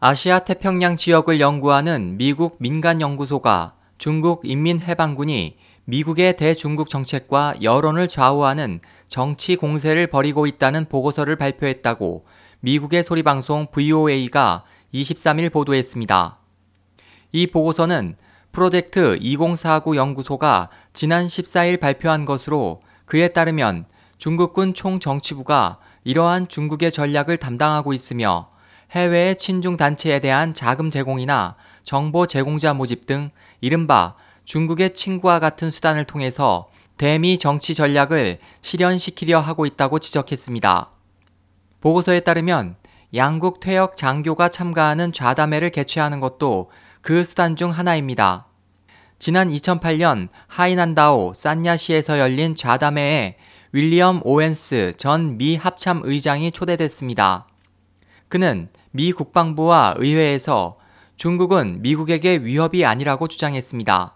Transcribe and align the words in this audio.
아시아 0.00 0.38
태평양 0.38 0.96
지역을 0.96 1.40
연구하는 1.40 2.18
미국 2.18 2.54
민간 2.60 3.00
연구소가 3.00 3.74
중국 3.98 4.42
인민해방군이 4.44 5.56
미국의 5.86 6.36
대중국 6.36 6.88
정책과 6.88 7.56
여론을 7.62 8.06
좌우하는 8.06 8.78
정치 9.08 9.56
공세를 9.56 10.06
벌이고 10.06 10.46
있다는 10.46 10.84
보고서를 10.84 11.34
발표했다고 11.34 12.26
미국의 12.60 13.02
소리방송 13.02 13.72
VOA가 13.72 14.62
23일 14.94 15.50
보도했습니다. 15.50 16.38
이 17.32 17.48
보고서는 17.48 18.14
프로젝트 18.52 19.18
2049 19.20 19.96
연구소가 19.96 20.68
지난 20.92 21.26
14일 21.26 21.80
발표한 21.80 22.24
것으로 22.24 22.82
그에 23.04 23.26
따르면 23.26 23.86
중국군 24.16 24.74
총정치부가 24.74 25.78
이러한 26.04 26.46
중국의 26.46 26.92
전략을 26.92 27.38
담당하고 27.38 27.92
있으며 27.92 28.50
해외의 28.90 29.36
친중 29.36 29.76
단체에 29.76 30.18
대한 30.20 30.54
자금 30.54 30.90
제공이나 30.90 31.56
정보 31.82 32.26
제공자 32.26 32.72
모집 32.74 33.06
등 33.06 33.30
이른바 33.60 34.14
중국의 34.44 34.94
친구와 34.94 35.40
같은 35.40 35.70
수단을 35.70 36.04
통해서 36.04 36.68
대미 36.96 37.38
정치 37.38 37.74
전략을 37.74 38.38
실현시키려 38.62 39.40
하고 39.40 39.66
있다고 39.66 39.98
지적했습니다. 39.98 40.90
보고서에 41.80 42.20
따르면 42.20 42.76
양국 43.14 43.60
퇴역 43.60 43.96
장교가 43.96 44.48
참가하는 44.48 45.12
좌담회를 45.12 45.70
개최하는 45.70 46.20
것도 46.20 46.70
그 47.00 47.24
수단 47.24 47.56
중 47.56 47.70
하나입니다. 47.70 48.46
지난 49.18 49.48
2008년 49.48 50.28
하이난다오 50.46 51.34
산야시에서 51.34 52.18
열린 52.18 52.54
좌담회에 52.54 53.36
윌리엄 53.72 54.20
오웬스 54.24 54.92
전 54.96 55.36
미 55.36 55.56
합참 55.56 56.00
의장이 56.04 56.52
초대됐습니다. 56.52 57.47
그는 58.28 58.68
미 58.90 59.12
국방부와 59.12 59.94
의회에서 59.96 60.76
중국은 61.16 61.82
미국에게 61.82 62.38
위협이 62.38 62.84
아니라고 62.84 63.28
주장했습니다. 63.28 64.14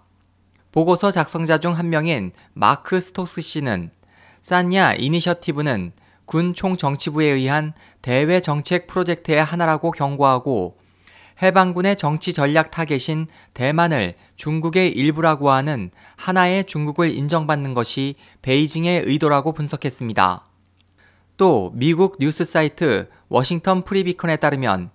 보고서 0.71 1.11
작성자 1.11 1.59
중 1.59 1.73
한 1.73 1.91
명인 1.91 2.33
마크 2.55 3.01
스톡스 3.01 3.41
씨는 3.41 3.91
산야 4.41 4.95
이니셔티브는 4.95 5.93
군 6.25 6.55
총정치부에 6.55 7.27
의한 7.27 7.75
대외 8.01 8.41
정책 8.41 8.87
프로젝트의 8.87 9.45
하나라고 9.45 9.91
경고하고 9.91 10.79
해방군의 11.43 11.97
정치 11.97 12.33
전략 12.33 12.71
타겟인 12.71 13.27
대만을 13.55 14.15
중국의 14.37 14.93
일부라고 14.93 15.51
하는 15.51 15.91
하나의 16.17 16.65
중국을 16.65 17.15
인정받는 17.15 17.75
것이 17.75 18.15
베이징의 18.43 19.03
의도라고 19.07 19.53
분석했습니다. 19.53 20.45
또 21.37 21.73
미국 21.75 22.17
뉴스 22.19 22.45
사이트 22.45 23.09
워싱턴 23.29 23.83
프리비컨에 23.83 24.37
따르면 24.37 24.91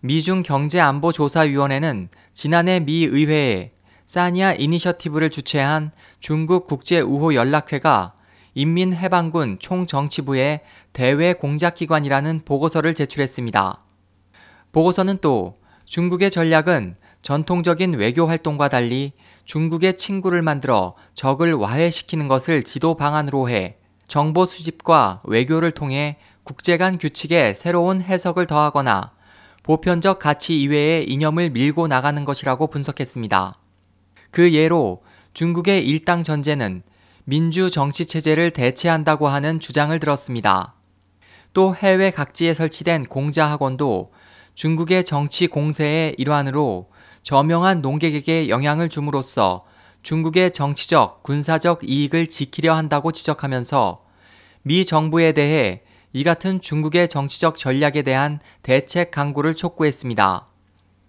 미중 0.00 0.42
경제안보조사위원회는 0.42 2.08
지난해 2.32 2.80
미 2.80 3.04
의회에 3.04 3.72
산야 4.06 4.54
이니셔티브를 4.54 5.30
주최한 5.30 5.90
중국 6.20 6.66
국제 6.66 7.00
우호 7.00 7.34
연락회가 7.34 8.14
인민해방군 8.54 9.58
총정치부의 9.58 10.60
대외 10.92 11.32
공작기관이라는 11.32 12.42
보고서를 12.44 12.94
제출했습니다. 12.94 13.80
보고서는 14.72 15.18
또 15.20 15.56
중국의 15.86 16.30
전략은 16.30 16.96
전통적인 17.22 17.94
외교 17.94 18.26
활동과 18.26 18.68
달리 18.68 19.12
중국의 19.44 19.96
친구를 19.96 20.42
만들어 20.42 20.94
적을 21.14 21.54
와해시키는 21.54 22.28
것을 22.28 22.62
지도 22.62 22.96
방안으로 22.96 23.48
해 23.48 23.78
정보 24.06 24.46
수집과 24.46 25.22
외교를 25.24 25.70
통해 25.70 26.18
국제 26.42 26.76
간 26.76 26.98
규칙에 26.98 27.54
새로운 27.54 28.00
해석을 28.00 28.46
더하거나 28.46 29.12
보편적 29.62 30.18
가치 30.18 30.60
이외의 30.60 31.08
이념을 31.10 31.50
밀고 31.50 31.88
나가는 31.88 32.22
것이라고 32.24 32.66
분석했습니다. 32.66 33.58
그 34.30 34.52
예로 34.52 35.02
중국의 35.32 35.86
일당 35.86 36.22
전제는 36.22 36.82
민주 37.24 37.70
정치 37.70 38.04
체제를 38.04 38.50
대체한다고 38.50 39.28
하는 39.28 39.58
주장을 39.58 39.98
들었습니다. 39.98 40.74
또 41.54 41.74
해외 41.74 42.10
각지에 42.10 42.52
설치된 42.52 43.06
공자 43.06 43.46
학원도 43.46 44.12
중국의 44.54 45.04
정치 45.04 45.46
공세의 45.46 46.16
일환으로 46.18 46.90
저명한 47.22 47.80
농객에게 47.80 48.50
영향을 48.50 48.90
줌으로써 48.90 49.64
중국의 50.04 50.52
정치적, 50.52 51.22
군사적 51.22 51.80
이익을 51.82 52.28
지키려 52.28 52.74
한다고 52.74 53.10
지적하면서 53.10 54.04
미 54.62 54.84
정부에 54.84 55.32
대해 55.32 55.82
이 56.12 56.22
같은 56.24 56.60
중국의 56.60 57.08
정치적 57.08 57.56
전략에 57.56 58.02
대한 58.02 58.38
대책 58.62 59.10
강구를 59.10 59.54
촉구했습니다. 59.54 60.46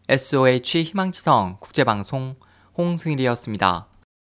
SOH 0.07 0.83
희망지성 0.83 1.57
국제방송 1.59 2.35
홍승일이었습니다. 2.77 3.87